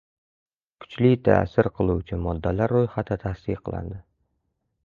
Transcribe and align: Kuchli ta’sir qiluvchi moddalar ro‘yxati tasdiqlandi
Kuchli 0.85 1.11
ta’sir 1.27 1.69
qiluvchi 1.75 2.19
moddalar 2.23 2.75
ro‘yxati 2.79 3.19
tasdiqlandi 3.27 4.01